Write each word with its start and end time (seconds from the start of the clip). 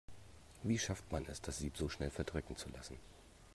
Wie 0.63 0.79
schafft 0.79 1.11
man 1.11 1.27
es, 1.27 1.43
das 1.43 1.59
Sieb 1.59 1.77
so 1.77 1.87
schnell 1.87 2.09
verdrecken 2.09 2.57
zu 2.57 2.69
lassen? 2.69 2.97